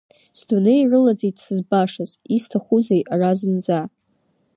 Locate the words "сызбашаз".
1.43-2.11